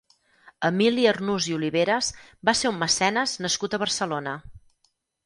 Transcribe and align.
Emili 0.69 1.03
Arnús 1.11 1.49
i 1.51 1.53
Oliveras 1.57 2.09
va 2.49 2.55
ser 2.63 2.71
un 2.71 2.79
mecenes 2.85 3.37
nascut 3.47 3.77
a 3.77 3.81
Barcelona. 3.85 4.35